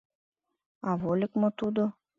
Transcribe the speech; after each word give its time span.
А 0.89 0.91
вольык 1.01 1.33
мо 1.41 1.49
тудо? 1.59 1.83